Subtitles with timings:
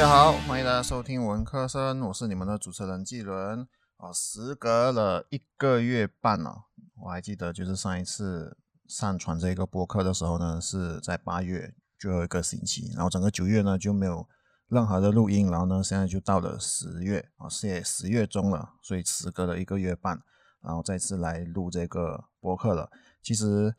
[0.00, 3.68] 大家好，欢迎大家收听文科生，我是你们的主持人季伦。
[3.98, 6.64] 哦，时隔了一个月半了，
[7.02, 8.56] 我还记得就是上一次
[8.88, 14.26] 上传这个播客的时候呢，是在八月最后一个星期，然后整个九月呢就没有
[14.68, 20.18] 任何的录音，然后呢现在就到了十月啊，现在十月中了，所以时隔了一个月半，
[20.62, 22.90] 然后再次来录这个播客了。
[23.22, 23.76] 其实，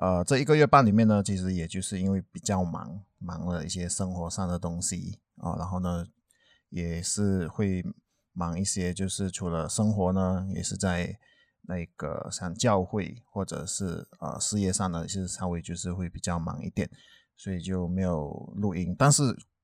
[0.00, 6.06] 呃，这一个月半里面呢，其实也就是因为比较忙，忙了一些生活上的东西啊，然后呢
[6.68, 7.84] 也是会。
[8.36, 11.16] 忙一些，就是除了生活呢，也是在
[11.68, 16.90] 那个像教会或者是呃事业上呢，其实稍微就是会比较忙一点，
[17.36, 18.92] 所以就没有录音。
[18.98, 19.22] 但是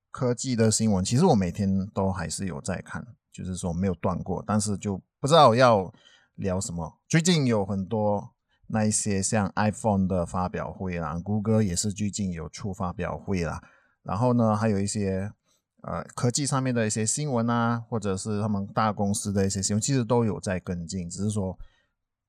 [0.09, 4.41] 科技的新闻，其实我每天都还是有在看，就是说没有断过。
[4.47, 5.93] 但是就不知道要
[6.35, 6.97] 聊什么。
[7.09, 8.33] 最近有很多
[8.71, 13.61] 那一些像 iPhone 的发表会啦，谷歌也是最近有出发表会啦，
[14.03, 15.31] 然后呢，还有一些。
[15.83, 21.57] 呃，科技上面的一些新闻啊，或者是他们大公司的一些新闻，其实都有在跟进，只是说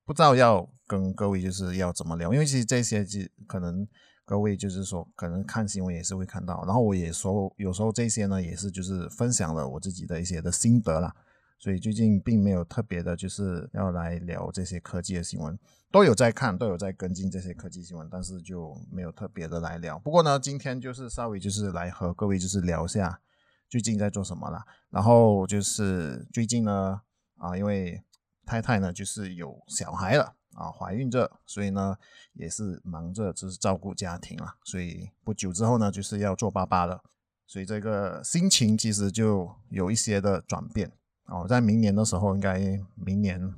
[0.06, 3.86] 不知道要跟各位就是要怎么聊，因为其实这些就可能
[4.24, 11.14] 各位就是说可能看新闻也是会看到，然后我也说有时候这些呢也是就是分享了我自己的一些的心得啦，
[11.62, 15.56] 所以最近并没有特别的就是要来聊这些科技的新闻，
[15.92, 19.96] 都有在看，都有在跟进这些科技新闻，但是就没有特别的来聊。
[20.00, 23.20] 不过呢，今天就是稍微就是来和各位就是聊一下。
[23.68, 24.66] 最近在做什么啦？
[24.90, 27.00] 然后就是最近呢，
[27.38, 28.02] 啊，因为
[28.44, 31.96] 太太呢就是有小孩了啊，怀孕着，所以呢
[32.32, 37.04] 也是忙着就是照顾家庭了，所以不久之后呢就是要做爸爸了，
[37.46, 40.90] 所以这个心情其实就有一些的转变
[41.32, 42.60] 哦，在明年的时候，应该
[42.94, 43.54] 明年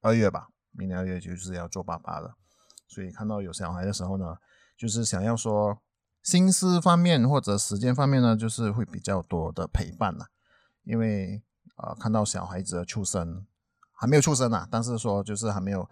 [0.00, 2.34] 二月吧，明年二月就是要做爸爸了，
[2.88, 4.36] 所以看到有小孩的时候呢，
[4.76, 5.78] 就是想要说。
[6.22, 10.26] 心思方面或者时间方面呢，就是会比较多的陪伴啦。
[10.82, 11.40] 因为
[11.76, 13.46] 呃看到小孩子的出生
[13.92, 15.88] 还没有出生啊，但是说就是还没有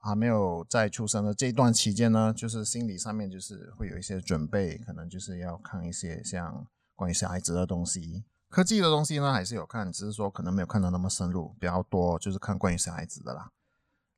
[0.00, 13.50] 还没有在出生的这段期间呢，就是心理上面就是会有一些准备，可能就是要看一些像关于小孩子的东西，科技的东西呢还是有看，只是说可能没有看到那么深入，比较多就是看关于小孩子的啦。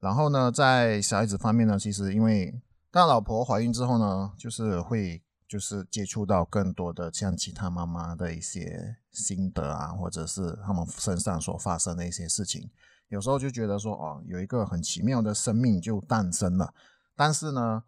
[0.00, 5.22] 然后呢，在小孩子方面呢，其实因为大老婆怀孕之后呢，就是会。
[5.48, 12.68] 就是接触到更多的像其他妈妈的一些心得啊，或者是他们身上所发生的一些事情，
[13.08, 16.74] 有时候就觉得说，哦，有一个很奇妙的生命就诞生了。
[17.16, 17.82] 但是呢，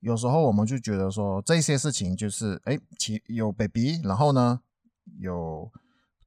[0.00, 4.60] 有时候我们就觉得说，这些事情就是，哎，其有 baby，然后呢，
[5.20, 5.70] 有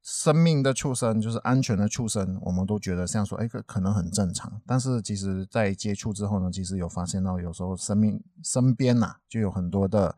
[0.02, 4.60] 生命的出生，就是安全的出生，我们都觉得像说，哎，可可能很正常。
[4.66, 10.16] 但是其实，在接触之后呢，其实有发现到，有时候生命身边呐，就有很多的。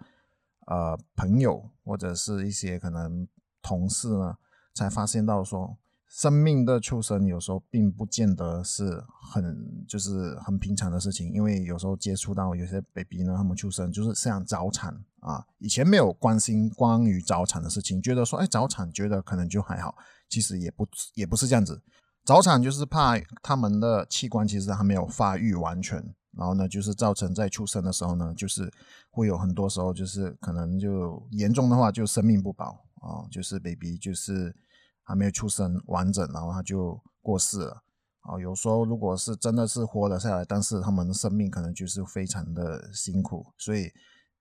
[0.66, 3.26] 呃，朋友或者是一些可能
[3.60, 4.36] 同事呢，
[4.72, 5.76] 才发现到说，
[6.06, 9.02] 生命的出生有时候并不见得是
[9.32, 19.94] 很就是很平常的事情，因为有时候接触到有些 baby 呢，他们出生就是像早产啊，以前没有关心关于早产的事情，觉得说，哎，早产觉得可能就还好，
[20.28, 21.82] 其实也不也不是这样子，
[22.24, 26.14] 早产就是怕他们的器官其实还没有发育完全。
[26.32, 28.72] 然后呢，就是造成在出生的时候呢，就是
[29.10, 32.66] 会有很多时候，就是可能就严重的话，就生命不保
[33.02, 34.54] 啊，就是 baby 就是
[35.02, 37.82] 还没有出生完整，然后他就过世了
[38.20, 38.38] 啊。
[38.38, 43.90] 有时候如果是真的是活了下来，但是他们的生命可能就是非常的辛苦，所以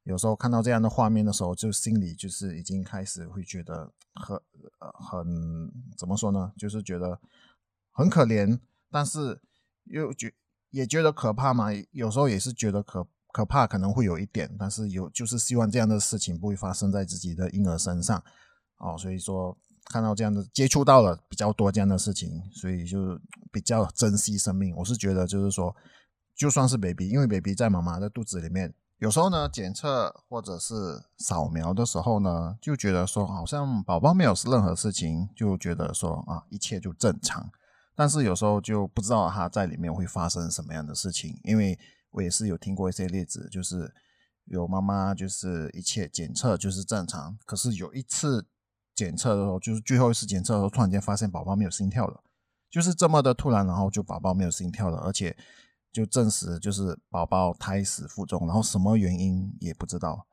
[0.04, 4.40] 有时候看到这样的画面的时候，就心里就是已经开始会觉得很
[4.82, 7.20] 很怎么说呢，就是觉得
[7.92, 8.60] 很可怜，
[8.90, 9.42] 但是
[9.86, 10.34] 又觉。
[10.72, 11.70] 也觉得可怕嘛？
[11.90, 18.24] 有时候也是觉得可可怕，可能会有一点，但是有就是希望这样的事情不会发生在自己的婴儿身上
[18.78, 18.96] 哦。
[18.96, 23.20] 所以说看到这样的接触到了比较多这样的事情，所以就
[23.52, 24.76] 比较珍惜生命。
[24.76, 25.76] 我是觉得就是说，
[26.36, 37.50] 就算是 baby，因为 baby 在妈妈的肚子里面，有时候呢检测或者是扫描的时候呢，就觉得说好像宝宝没有任何事情，就觉得说啊一切就正常。
[37.96, 41.80] 但是有时候就不知道他在里面会发生什么样的事情，因为
[42.12, 43.94] 我也是有听过一些例子，就是
[44.46, 48.48] 有妈妈就是一切检测就是正常，可是有一次
[48.94, 52.22] 检测的时候，就是最后一次检测的时候，突然间发现宝宝没有心跳了，
[52.70, 55.38] 就是这么的突然，然后就宝宝没有心跳了，而且
[55.92, 60.26] 就证实就是宝宝胎死腹中，然后什么原因也不知道。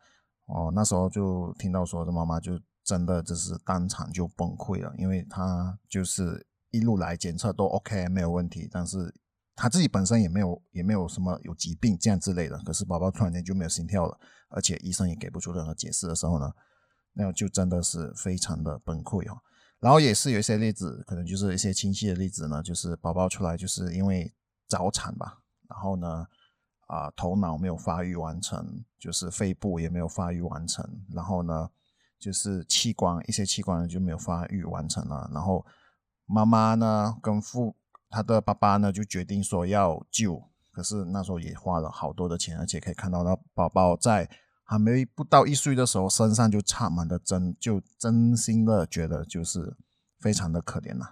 [0.46, 6.46] 哦，那时候就听到说这妈妈就真的就是当场就崩溃了，因为她就是。
[6.72, 9.14] 一路来检测都 OK 没有问题，但是
[9.54, 14.18] 她自己本身也没有也没有什么有疾病这样之类的，可是宝宝突然间就没有心跳了，
[14.50, 16.52] 而且医生也给不出任何解释的时候呢，
[17.14, 19.38] 那就真的是非常的崩溃哦。
[19.80, 24.34] 然后也是有一些例子，可能就是一些亲戚的例子呢，就是宝宝出来就是因为
[24.68, 26.26] 早产吧，然后呢，
[26.86, 31.70] 啊，头脑没有发育完成，就是肺部也没有发育完成，然后呢，
[32.18, 35.64] 就是器官一些器官就没有发育完成了，然后
[36.24, 37.76] 妈妈呢跟父
[38.10, 40.42] 他的爸爸呢就决定说要救，
[40.72, 44.28] 可是那时候也花了好多的钱，而且可以看到那宝宝在。
[44.68, 49.76] 还没不到一岁的时候，身上就插满了针，就真心的觉得就是
[50.18, 51.06] 非常的可怜呐，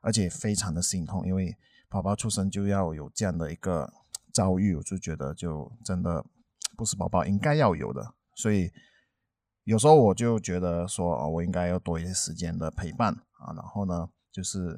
[0.00, 1.54] 而且非常的心痛，因为
[1.88, 3.92] 宝宝出生就要有这样的一个
[4.32, 6.24] 遭遇，我就觉得就真的
[6.76, 8.70] 不是宝宝应该要有的，所以
[9.64, 14.76] 有时候我就觉得说，哦我应该要多一些时间的陪伴啊，然后呢，就是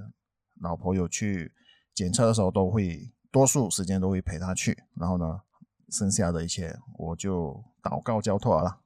[0.60, 1.52] 老婆有去
[1.94, 5.40] 检测的时候，都会多数时间都会陪她去，然后呢。
[5.90, 8.81] 剩下的一切，我就祷告交托了，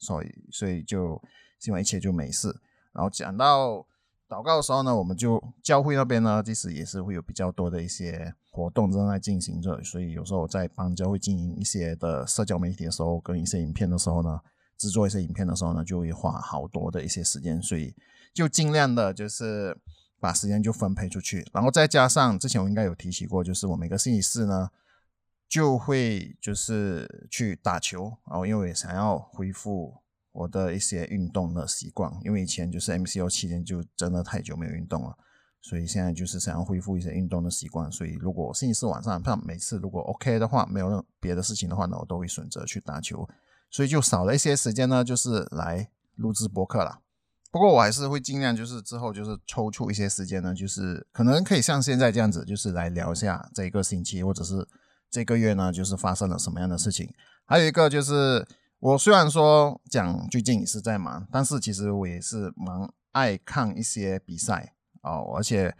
[0.00, 1.22] 所以所以就
[1.60, 2.48] 希望一切就没事。
[2.92, 3.86] 然后讲到
[4.30, 9.82] 祷告的时候呢，我们就教会那边呢，其实也是会有比较多的一些活动正在进行着。
[9.82, 14.40] 所以有时候我在帮教会经营一些的社交媒体的时候，跟一些影片的时候呢，
[14.78, 17.60] 制作一些影片的时候呢，就会花好多的一些时间。
[17.60, 17.92] 所以
[18.32, 19.76] 就尽量的就是
[20.20, 21.44] 把时间就分配出去。
[21.52, 24.70] 然后再加上之前我应该有提起过，就是我每个星期四呢。
[25.50, 29.92] 就会就是去打球，然后因为想要恢复
[30.32, 35.16] 我的一些运动的习惯，因为以前就是 MCO 期间就真的太久没有运动了，
[35.60, 37.90] 所以现在就是想要恢复一些运动的习惯。
[37.90, 43.28] 所以如果星期四晚上，像每次如果 OK 的话，没有任别的事情的话呢，我都会选择去打球，
[43.70, 47.00] 所以就少了一些时间呢，就是来录制播客了。
[47.50, 54.68] 不过我还是会尽量就是之后就是抽出一些时间呢，就是可能可以像现在这样子，就是来聊一下这一个星期或者是。
[55.12, 57.12] 这个月呢，就是发生了什么样的事情？
[57.44, 58.46] 还有一个就是，
[58.80, 65.32] 我虽然说讲最近也是在忙，但是其实我也是蛮爱看一些比赛哦。
[65.36, 65.76] 而且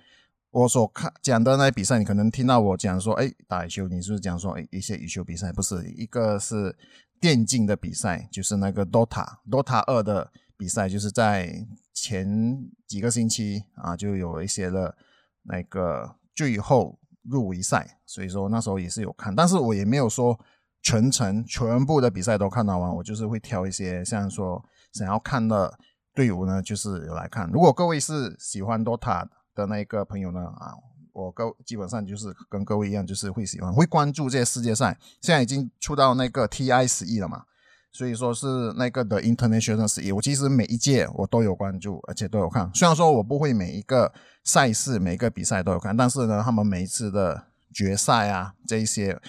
[0.50, 5.52] 我所看讲的那些比赛，你可能听到我讲说，哎，打羽球，你是不是讲说一些羽球比赛？
[5.52, 6.76] 不是，一个是
[7.20, 14.96] 电竞的比赛，就是那个 Dota Dota 二的比赛，就是在前几个星期啊，就有一些的
[15.42, 16.98] 那个最后。
[17.22, 20.40] 入围赛，所以说那时候也是有看，但是我也没有说
[20.82, 25.78] 全程全部的比赛都看到完，我就是会挑一些像说想要看的
[26.14, 27.48] 队伍呢，就是来看。
[27.50, 30.74] 如果各位是喜欢 DOTA 的那个朋友呢，啊，
[31.12, 34.98] 我各基本上就是跟各位一样，就是会喜欢会关注这些世界赛。
[35.20, 37.44] 现在已经出到那个 TI 十一了嘛。
[37.92, 42.70] 所以说是那个的 international 十一，我其实每一届我都有关注，而且都有看。
[42.72, 44.12] 虽然说我不会每一个
[44.44, 49.20] 赛事、每个比赛都有看，但是呢，他们每一次的决赛啊，这一些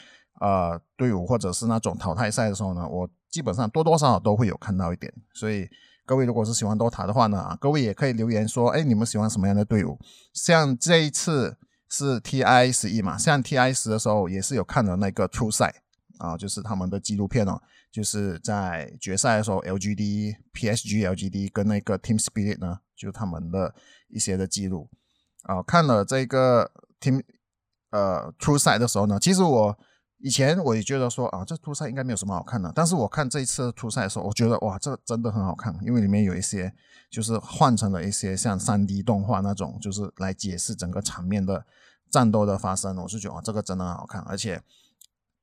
[0.42, 5.14] 呃队伍或者是那种淘汰赛的时候呢，我基本上多多少少都会有看到一点。
[5.34, 5.70] 所以
[6.06, 9.98] 各位如果是喜欢 DOTA 的话呢，各位也可以留言说，哎，你们喜欢什么样的队伍？
[10.34, 11.56] 像这一次
[11.88, 15.84] 是 TI 十一嘛，像 TI 十的时候也是有看的那个初赛
[16.18, 17.62] 啊，就是他们的纪录片哦。
[17.92, 23.76] 就是在决赛的时候，LGD、PSG、LGD 跟那个 Team Spirit 呢，就他们的
[24.08, 24.90] 一些的记录
[25.44, 26.72] 啊，看了这个
[27.02, 27.22] Team
[27.90, 29.78] 呃初赛的时候呢，其实我
[30.22, 36.74] 以前我也觉得说啊，这初赛应该没有什么好看的，但是我看这一次初赛的时候，我觉得哇，这真的很好看，因为里面有一些
[37.10, 41.66] 就是换成了一些像三 D 动画那种，就是来解释整个场面的
[42.10, 44.62] 战斗的发生，我是觉得哇，这个真的很好看，而且。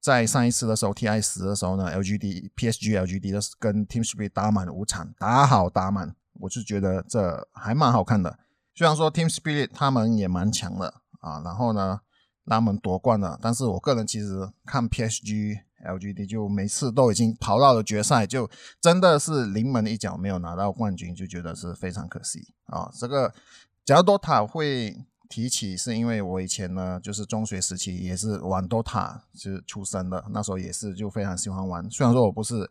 [0.01, 8.39] 在上一次的时候，TI 十的时候呢，LGD、PSG、LGD 的跟 Team Spirit 打满五场，打好打满，我是觉得这还蛮好看的。
[8.77, 12.01] 虽然说 Team Spirit 他们也蛮强的啊，然后呢，
[12.49, 18.49] 他们夺冠了，但是我个人其实看 PSG、LGD 就每次都已经跑到了决赛，就
[18.81, 22.91] 真的是临门一脚没有拿到冠军，就觉得是非常可惜啊。
[22.95, 23.33] 这个
[23.85, 25.05] 假如多塔会。
[25.31, 31.87] 提起是因为我以前呢，就是中学时期也是玩 DOTA 是出生的，那时候也是就非常喜欢玩。
[31.91, 32.71] 虽然说我不是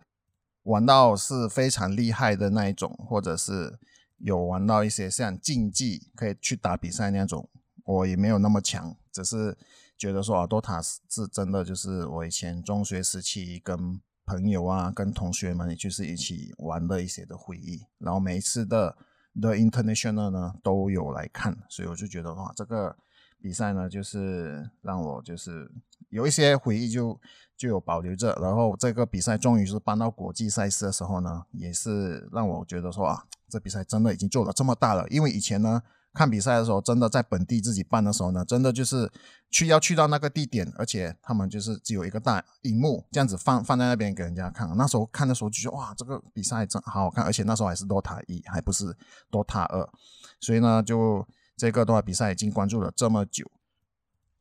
[0.63, 3.77] 玩到是非常厉害的那一种，或者是
[4.17, 7.48] 有玩到一些像竞技可以去打比赛那种，
[7.86, 8.98] 我也没有那么强。
[9.24, 9.57] 只是
[9.97, 17.86] 觉得说啊，DOTA 是真的就是我以前中学时期跟朋友啊、跟同学们就是一起玩的一些的回忆。
[17.97, 18.95] 然后每一次的。
[19.39, 22.97] 的 international 呢都有来看，所以我就觉得哇，这个
[23.39, 25.69] 比赛呢，就是让我就是
[26.09, 27.21] 有一些回忆就
[27.55, 28.36] 就有保留着。
[28.41, 35.07] 然后这个比赛终于是搬到国际赛事的时候呢，也是让我觉得说啊，这比赛真的已经做了这么大了。
[35.09, 35.83] 因为以前呢，
[36.13, 39.11] 看比赛的时候，真的在本地自己办的时候呢，真的就是
[39.49, 44.67] 去要去到那个地点，而且他们就是只有一个大荧幕这样子放放在那边给人家看。
[44.75, 48.95] 那时候看的时候就觉得哇，这个比赛真好好看，而且那时候还是 DOTA 一，还不是
[49.29, 49.87] DOTA 二，
[50.39, 53.49] 所以呢，就这个 DOTA 比赛已经关注了这么久。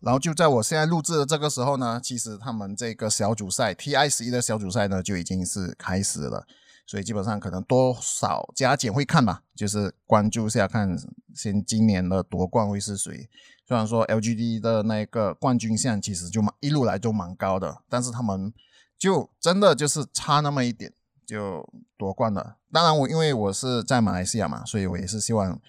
[0.00, 6.46] 然后就在我现在录制的这个时候呢，其实他们这个小组赛 TI 十一的小组赛呢就已经是开始了。
[6.86, 10.96] 所以基本上可能多少加减会看吧，就是关注一下看，
[11.34, 13.28] 先今年的夺冠会是谁。
[13.66, 18.54] 虽然说 LGD 的那个冠军线其实就蛮一路来都蛮高的，但是他们
[18.96, 20.92] 就真的就是差那么一点
[21.26, 22.58] 就夺冠了。
[22.70, 25.60] 当然我因为我是在马来西亚嘛，所以我也是希望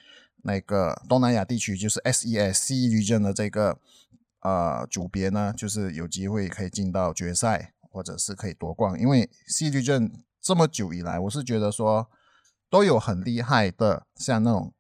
[0.44, 3.80] 那个东南亚地区就是 SESC region 的这个
[4.42, 10.24] 呃组别呢，就是有机会可以进到决赛或者是可以夺冠，因为 C 区镇。
[10.48, 12.08] 这么久以来，我是觉得说
[12.70, 14.74] 都有很厉害的，像那种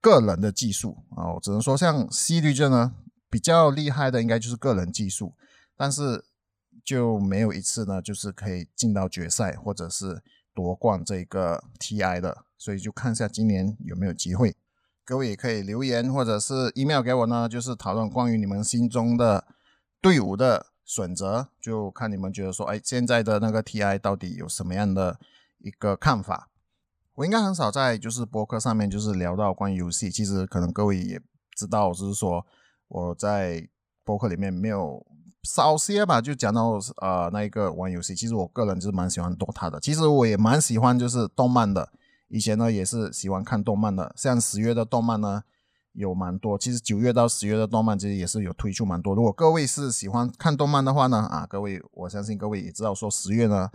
[0.00, 2.94] 个人的技术啊，我只能说像 C 绿阵呢
[3.30, 5.34] 比较厉害的，应该就是个人技术，
[5.76, 6.24] 但是
[6.84, 10.20] 就没有一次呢，就是可以进到决赛或者是
[10.52, 14.56] 夺冠这个 TI 的，所以就看一下今年有没有机会。
[15.04, 19.44] 各位也可以留言或者是 email 给我呢，就是讨论关于你们心中的
[20.00, 20.71] 队伍的。
[20.94, 25.18] 选择就看你们觉得说，哎，现在的那个 TI 到底有什么样的
[25.60, 26.50] 一个看法？
[27.14, 30.10] 我应该很少在就是博客上面就是聊到关于游戏。
[30.10, 31.18] 其实可能各位也
[31.56, 32.44] 知道，就是说
[32.88, 33.66] 我在
[34.04, 35.06] 博客里面没有
[35.42, 38.14] 少些吧，就讲到呃那一个玩游戏。
[38.14, 39.80] 其实我个人就是蛮喜欢 DOTA 的。
[39.80, 41.88] 其实我也蛮喜欢就是动漫的。
[42.28, 45.44] 以前呢也是喜欢看动漫的，像十月的动漫呢。
[45.92, 49.14] 有蛮多，其实九月到十月的动漫其实也是有推出蛮多。
[49.14, 53.70] 如果各位是喜欢看动漫的话呢，啊，各位我相信各位也知道说十月呢，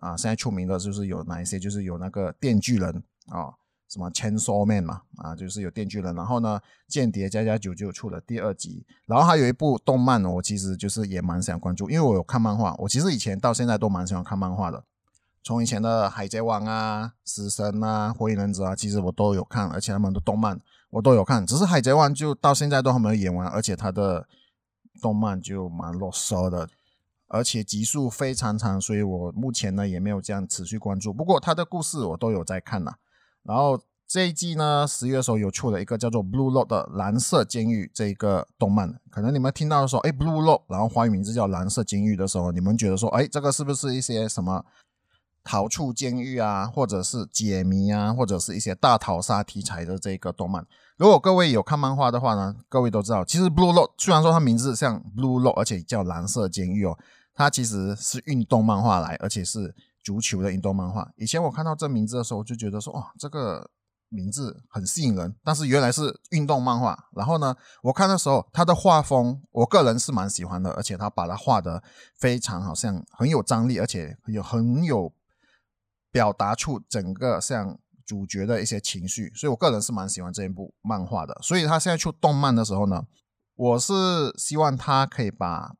[0.00, 2.90] 啊，现在出名的就是有哪一些，就是有那个电锯人
[3.28, 3.54] 啊，
[3.88, 6.14] 什么 Chainsaw Man 嘛，啊，就是有电锯人。
[6.14, 8.84] 然后呢，间谍加加九就出了第二集。
[9.06, 14.84] 然后还有一部动漫，我其实就是也蛮想关注，因为我有看漫画，我其实以前到现在都蛮喜欢看漫画的。
[15.42, 20.60] 从以前的海贼王啊、死神啊、火影忍者啊，其实我都有看，而且他们的动漫。
[20.90, 24.26] 我都有看，只是海贼王就到现在都还没有演完，而且它的
[25.00, 26.68] 动漫就蛮啰嗦的，
[27.28, 31.12] 而且集数非常长，所以我目前呢也没有这样持续关注。
[31.12, 32.92] 不过它的故事我都有在看呐。
[33.44, 44.64] 然后这一季呢，十月的时候有出了一个叫做《Blue Lock》的蓝色监狱这一个动漫，可能你们听到的时候，哎，《Blue Lock》，然后华语名字叫蓝色监狱的时候，你们觉得说，哎，这个是不是一些什么？
[45.42, 50.66] 逃出监狱啊，或者是解谜啊，或者是一些大逃杀题材的这个动漫。
[50.96, 56.98] 如果各位有看漫画的话呢，各位都知道，其实 Blue Lock 虽然说它名字像 Blue Lock，而且叫蓝色监狱哦，
[57.34, 61.10] 它其实是运动漫画来，而且是足球的运动漫画。
[61.16, 63.70] 以前我看到这名字的时候，就觉得说，哇，这个
[64.10, 65.34] 名字很吸引人。
[65.42, 67.06] 但是原来是运动漫画。
[67.16, 71.82] 然后呢，我看的时候，它的画风，我个人是蛮喜欢的，而且它把它画的
[72.18, 75.10] 非常好像很有张力，而且有很有。
[76.10, 81.38] 表达出整个像主角的一些情绪，所以我个人是蛮喜欢这一部漫画的。
[81.42, 83.06] 所以他现在出动漫的时候呢，
[83.54, 83.92] 我是
[84.36, 85.76] 希望他可以把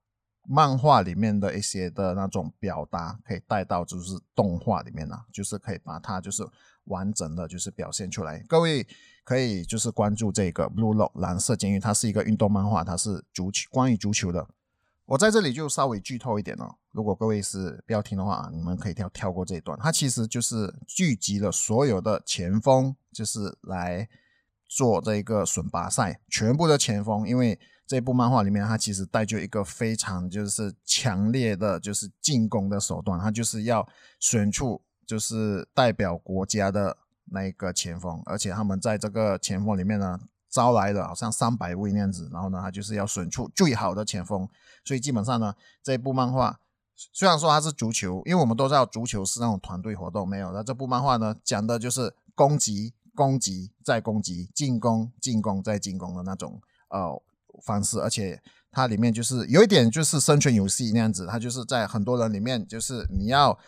[0.49, 6.42] 漫画里面的一些的那种表达可以带到就是动画里面呢，就是可以把它就是
[6.84, 8.42] 完整的就是表现出来。
[8.49, 8.87] 各位
[9.25, 14.49] 可以就是关注这个 Blue Lock 蓝色监狱，它是一个运动漫画，它是足球关于足球的。
[15.10, 19.76] 我在这里就稍微剧透一点哦，如果各位是不要听的话，你们可以跳跳过这一段。
[19.82, 24.08] 它其实就是聚集了所有的前锋，就是来
[24.68, 27.26] 做这个选拔赛，全部的前锋。
[27.26, 33.84] 因为这部漫画里面，它其实带就一个非常就是强烈的，就是进攻的手段，它就是要
[34.20, 40.20] 选出就是代表国家的那个前锋，而且他们在这个前锋里面呢。
[40.50, 44.49] 招来了好像三百位那样子，然后呢，他就是要选出最好的前锋，
[44.85, 46.59] 所以基本上呢，这部漫画
[46.97, 50.52] 虽然说它是足球，因为我们都知道足球是那种团队活动，没有。
[50.52, 57.23] 那这部漫画呢，讲的就是攻击、攻击再攻击、进攻、进攻再进攻的那种呃
[57.64, 63.59] 方式，而且它里面就是有一点就是生存游戏那样子，它就是在很多人里面，就是你要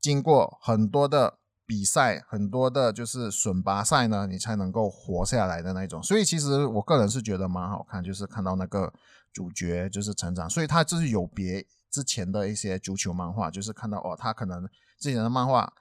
[0.00, 1.38] 经过很多的。
[1.72, 6.02] 比赛很多的，就是选拔赛呢，你才能够活下来的那种。
[6.02, 8.92] 所以其实我个人是觉得蛮好看，就是看到那个
[9.32, 15.72] 主角就是成长，所以他就是有别之前的一些足球漫画，就是看到哦，他可能之前的漫画，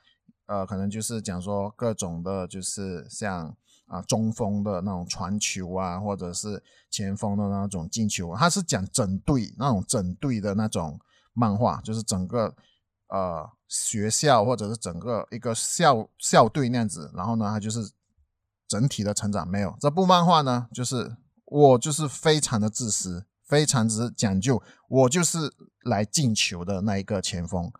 [0.46, 3.54] 呃，可能就是讲说各种的，就是像
[3.88, 10.98] 啊中锋的那种传球啊，或者是前锋的那种进球，他是讲整队那种整队的那种
[11.34, 12.56] 漫画，就是整个
[13.12, 13.51] 呃。
[13.74, 17.89] 学校或者是整个一个校校队那样子，然后呢，他就是
[18.68, 19.74] 整体的成长没有。
[19.80, 21.15] 这部漫画呢，就是
[21.46, 25.53] 我就是非常的自私，非常之讲究，我就是
[25.86, 27.72] 来进球的那一个前锋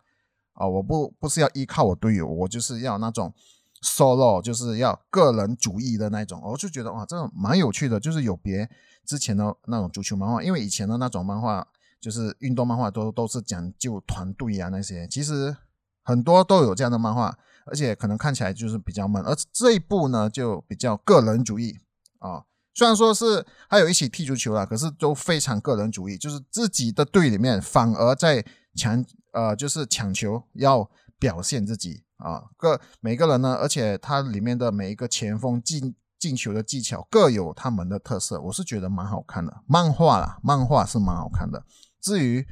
[0.54, 0.66] 啊！
[0.66, 3.34] 我不不是要依靠我队友，我就是要那种
[3.82, 6.40] solo，就是要个人主义的那种。
[6.42, 8.66] 我就觉得哇，这种蛮有趣的，就是有别
[9.04, 11.68] 之前的那种足球漫画，因为以前的那种漫画
[12.02, 15.56] 就是运动漫画都都是讲究团队啊那些，其实
[16.02, 17.34] 很多都有这样的漫画。
[17.64, 21.78] 而且可能看起来就是比较闷，而这一部呢就比较个人主义
[22.18, 22.42] 啊。
[22.74, 28.44] 虽然说是还有一起踢足球啦，可是都非常个人主义，就是自己的队里面反而在
[28.74, 30.90] 抢呃，就是抢球要
[31.20, 32.42] 表现自己啊。
[32.56, 39.62] 各每个人呢，而且它里面的每一个前锋进进球的技巧各有他们的特色，我是觉得蛮好看的。
[39.68, 41.64] 漫画啦，漫画是蛮好看的。
[42.02, 42.46] 至于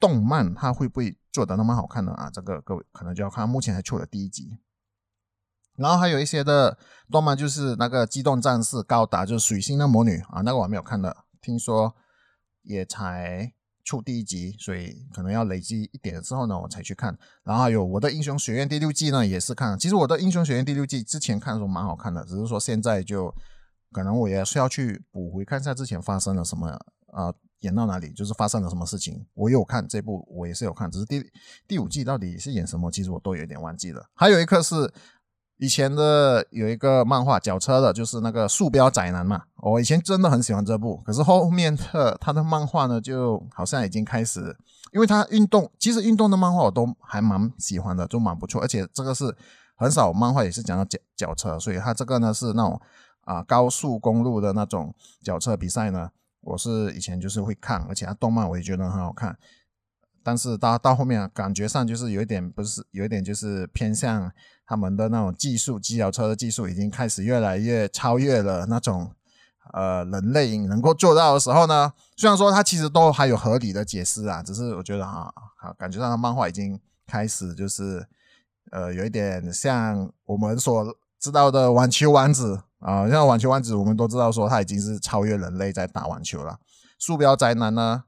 [0.00, 1.16] 动漫，它会不会？
[1.36, 4.56] 做的那么好看的啊，这个各位可能就要看，目前还出了第一集，
[5.74, 6.78] 然后还有一些的
[7.10, 11.94] 动漫，就是那个机动战士高达，就是水星的魔女啊，那个我还没有看的，听说
[12.62, 13.52] 也才
[13.84, 17.18] 出第一集，所以可能要累积一点之后呢，我才去看。
[17.44, 23.30] 然后还有我的英雄学院第六季呢，也是看，其实我的英雄学院第六季之前看的时候蛮好看的，只是说现在就
[23.92, 26.68] 可能我也是要去补回看一下之前发生了什么
[27.12, 27.34] 啊。
[27.60, 31.24] 演到哪里就是发生了什么事情，我有看这部，我也是有看，只是第
[31.66, 34.06] 第五季到底是演什么，其实我都有点忘记了。
[34.14, 34.92] 还有一个是
[35.56, 44.54] 以前的有一个漫画脚车的，就是那个树标宅男嘛，我以前真的很喜欢这部，可是后面的他的漫画呢，就好像已经开始，
[44.92, 49.34] 因为他运动，其实运动的漫画我都还蛮喜欢的，就蛮不错，而且这个是
[49.76, 52.78] 很少漫画也是讲到脚脚车，所以他这个呢是那种
[53.22, 56.10] 啊高速公路的那种脚车比赛呢。
[56.46, 59.36] 我是以前就是会看，而且它动漫我也觉得很好看，
[60.22, 64.30] 但是到到后面感觉上就是有一点不是有一点就是偏向
[64.64, 69.12] 他们的那种技术，机脚车的技术已经开始越来越超越了那种
[69.72, 71.92] 呃人类能够做到的时候呢。
[72.16, 75.32] 虽然说它其实都还有合理的解释啊，只是我觉得哈，
[75.76, 78.06] 感觉上的漫画已经开始就是
[78.70, 82.62] 呃有一点像我们所知道的网球王子。
[82.78, 86.58] 啊，像网球王子，我们都知道说他已经是超越人类在打网球了。
[86.98, 88.04] 鼠标宅男呢，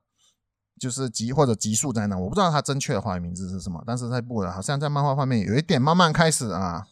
[0.79, 3.83] 就是极或者极速宅男，我不知道他正确的华语名字是什么。
[3.87, 6.85] 但是在部呢，好像在漫画方面有一点慢慢开始啊，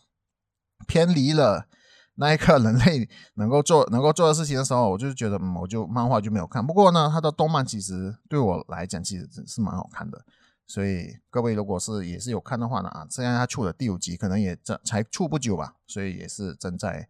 [0.86, 1.66] 偏离了
[2.14, 6.66] 那一刻人类能够做能够做的事情的时候，我就觉得，嗯，我就漫画就没有看。
[6.66, 10.24] 不过呢，他的动漫其实对我来讲其实是蛮好看的。
[10.66, 17.06] 所以各位如果是也是有看的话呢，啊，现在他出了第五集，可能也这才出不久吧，所以也是正在。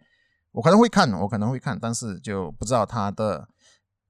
[0.57, 3.47] 我可能会看，我可能会看，但是就不知道他的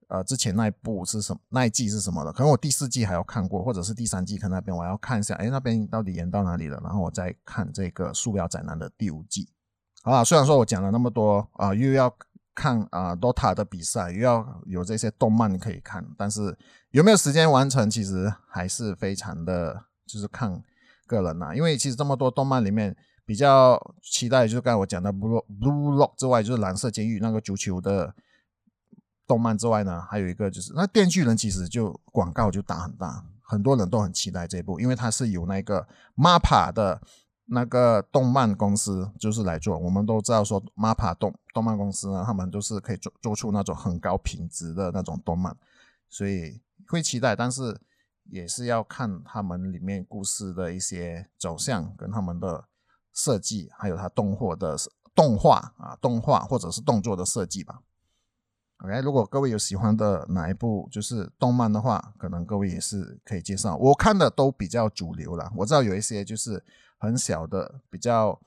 [0.06, 2.32] 呃之前那一部是什么那一季是什么了。
[2.32, 6.80] 可能我第四季还要看过，或者是第三季，可能那边我要看一下，哎，那边到底演到哪里了？
[6.85, 9.48] 然后我再看这个《树标宅男》的第五季。
[10.04, 12.16] 好了，虽然说我讲了那么多啊，又要
[12.54, 16.56] 看啊 DOTA 的比赛，又要有这些动漫可以看，但是
[16.92, 20.62] 有没有时间完成，其实还是非常的，就是看
[21.09, 21.52] 个人呐。
[21.56, 22.96] 因为其实这么多动漫里面。
[23.26, 28.14] 比较期待就是刚才我讲的 Blue Blue Lock 之外，就是蓝色监狱那个足球的
[29.26, 37.02] 动漫之外呢，还有一个就是那电锯人，其实就广告就打很大，很多人都很期待这部，因为它是有那个 MAPA 的
[37.46, 39.76] 那个动漫公司就是来做。
[39.76, 45.56] 我们都知道说 MAPA 动动漫公司呢，他们都是可以做做出那种很高品质的那种动漫，
[46.08, 47.80] 所以会期待，但是
[48.30, 52.66] 也是要看他们里面故事的一些走向跟他们的。
[53.16, 54.76] 设计还有它动画的
[55.14, 57.81] 动画啊，动画或者是动作的设计吧。
[58.85, 63.74] OK，如果各位有喜欢的哪一部就是动漫的话，可能各位也是可以介绍。
[63.76, 66.62] 我看的都比较主流了，我知道有一些就是
[66.98, 68.38] 很小的、比较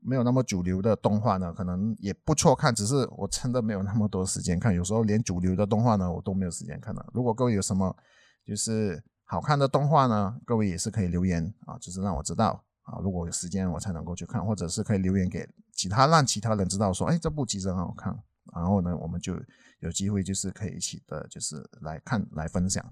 [0.00, 4.74] 没有那么主流的动画呢，可能也不错看，只是我真的没有那么多时间看。
[4.74, 7.04] 有时候连主流的动画呢，我都没有时间看的。
[7.12, 7.94] 如果各位有什么
[8.46, 12.64] 就是好看的动画呢，各位也是可以留言啊，就是让我知道。
[12.86, 18.16] 啊，如果有时间我才能够去看，或者是可以留言给其他，让其他人知道说，哎，这部其实很好看。
[18.54, 19.34] 然后呢，我们就
[19.80, 22.84] 有机会就是可以一起的，就是来看来分享。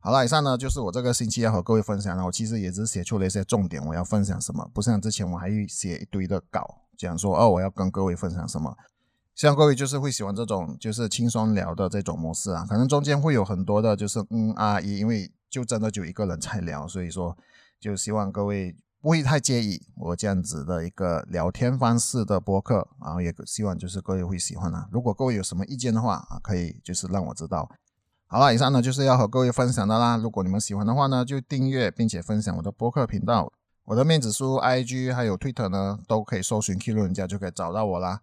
[0.00, 2.22] 好了，以上呢就是我这个星期要和各位分享的。
[2.26, 8.76] 我其实也只是写出了一些重点，我要分享什么，不像之前我还写一堆的稿，讲说哦我要跟各位分享什么。
[9.34, 17.34] 希望各位就是会喜欢这种就是轻松聊的这种模式啊，可能中间会有很多的就是嗯啊一，因为就真的就一个人在聊，所以说
[17.80, 18.76] 就希望各位。
[19.00, 24.88] 不会太介意我这样子的一个聊天方式的播客，然后也希望就是各位会喜欢啊。
[24.90, 27.70] 如果各位有什么意见的话啊，可以就是让我知道。
[28.26, 30.16] 好了，以上呢就是要和各位分享的啦。
[30.16, 33.52] 如果你们喜欢的话呢，就订阅并且分享我的播客频道。
[33.84, 38.20] 我的面子书、IG 还有 Twitter 呢，都可以搜寻 Q 六人家就可以找到我啦。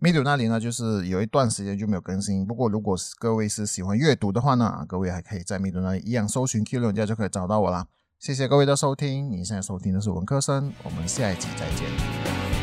[0.00, 2.44] m e d i 那里呢，就是有一段时间就没有更新。
[2.44, 7.86] 不过如果各位是喜欢阅读的话呢，各位还可以在 m e d i 那里一样搜寻 Q 六人家就可以找到我啦。
[8.18, 12.53] 谢谢各位的收听你现在收听的是文科生我们下一集再见。